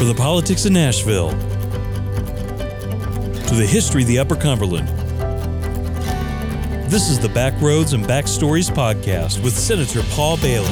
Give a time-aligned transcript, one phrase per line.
[0.00, 1.36] From the politics of Nashville to
[3.54, 4.88] the history of the Upper Cumberland.
[6.88, 10.64] This is the Backroads and Backstories podcast with Senator Paul Bailey.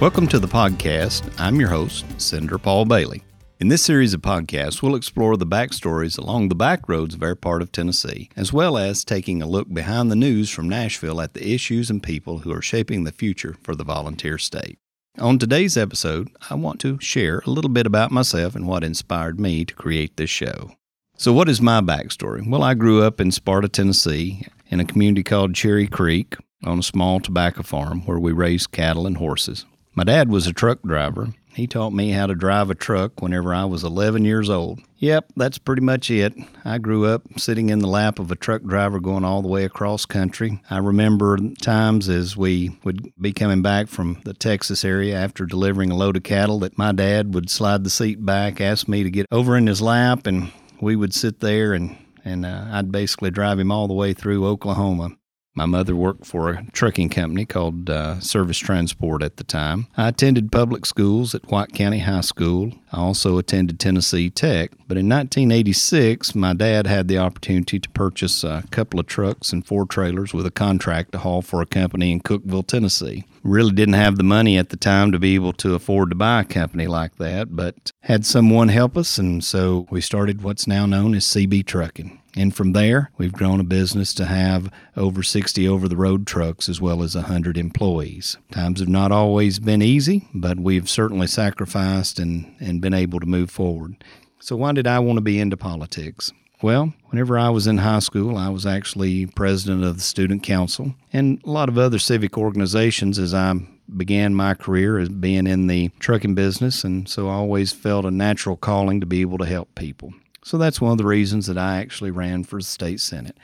[0.00, 1.30] Welcome to the podcast.
[1.38, 3.22] I'm your host, Senator Paul Bailey.
[3.60, 7.34] In this series of podcasts, we'll explore the backstories along the back roads of our
[7.34, 11.34] part of Tennessee, as well as taking a look behind the news from Nashville at
[11.34, 14.78] the issues and people who are shaping the future for the volunteer state.
[15.18, 19.40] On today's episode, I want to share a little bit about myself and what inspired
[19.40, 20.70] me to create this show.
[21.16, 22.48] So, what is my backstory?
[22.48, 26.84] Well, I grew up in Sparta, Tennessee, in a community called Cherry Creek on a
[26.84, 29.66] small tobacco farm where we raised cattle and horses.
[29.96, 31.34] My dad was a truck driver.
[31.54, 34.80] He taught me how to drive a truck whenever I was 11 years old.
[34.98, 36.34] Yep, that's pretty much it.
[36.64, 39.64] I grew up sitting in the lap of a truck driver going all the way
[39.64, 40.60] across country.
[40.70, 45.90] I remember times as we would be coming back from the Texas area after delivering
[45.90, 49.10] a load of cattle that my dad would slide the seat back, ask me to
[49.10, 53.30] get over in his lap, and we would sit there and and uh, I'd basically
[53.30, 55.16] drive him all the way through Oklahoma.
[55.54, 59.88] My mother worked for a trucking company called uh, Service Transport at the time.
[59.96, 62.72] I attended public schools at White County High School.
[62.92, 64.70] I also attended Tennessee Tech.
[64.86, 69.66] But in 1986, my dad had the opportunity to purchase a couple of trucks and
[69.66, 73.24] four trailers with a contract to haul for a company in Cookeville, Tennessee.
[73.42, 76.42] Really didn't have the money at the time to be able to afford to buy
[76.42, 80.86] a company like that, but had someone help us, and so we started what's now
[80.86, 82.20] known as CB Trucking.
[82.38, 86.68] And from there, we've grown a business to have over 60 over the road trucks
[86.68, 88.36] as well as 100 employees.
[88.52, 93.26] Times have not always been easy, but we've certainly sacrificed and, and been able to
[93.26, 94.04] move forward.
[94.38, 96.30] So, why did I want to be into politics?
[96.62, 100.94] Well, whenever I was in high school, I was actually president of the student council
[101.12, 103.54] and a lot of other civic organizations as I
[103.96, 108.12] began my career as being in the trucking business, and so I always felt a
[108.12, 110.12] natural calling to be able to help people.
[110.48, 113.36] So that's one of the reasons that I actually ran for the state senate.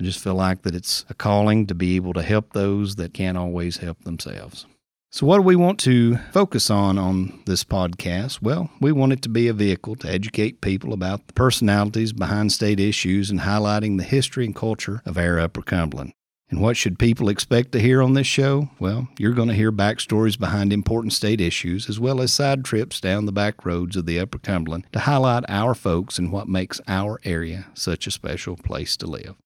[0.00, 3.14] I just feel like that it's a calling to be able to help those that
[3.14, 4.66] can't always help themselves.
[5.12, 8.42] So, what do we want to focus on on this podcast?
[8.42, 12.50] Well, we want it to be a vehicle to educate people about the personalities behind
[12.50, 16.14] state issues and highlighting the history and culture of our Upper Cumberland.
[16.50, 18.70] And what should people expect to hear on this show?
[18.80, 23.00] Well, you're going to hear backstories behind important state issues, as well as side trips
[23.00, 26.80] down the back roads of the Upper Cumberland to highlight our folks and what makes
[26.88, 29.36] our area such a special place to live.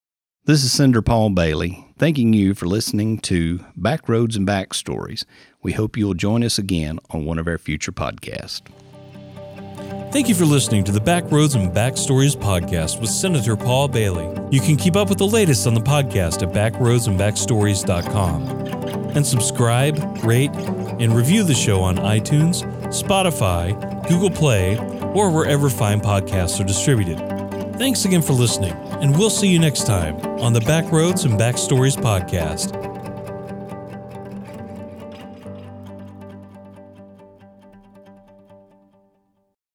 [0.45, 5.25] This is Senator Paul Bailey, thanking you for listening to Backroads and Backstories.
[5.61, 8.61] We hope you'll join us again on one of our future podcasts.
[10.11, 14.29] Thank you for listening to the Backroads and Backstories podcast with Senator Paul Bailey.
[14.49, 18.47] You can keep up with the latest on the podcast at backroadsandbackstories.com.
[19.15, 24.77] And subscribe, rate, and review the show on iTunes, Spotify, Google Play,
[25.13, 27.17] or wherever fine podcasts are distributed.
[27.77, 28.71] Thanks again for listening,
[29.01, 32.84] and we'll see you next time on the Backroads and Backstories podcast.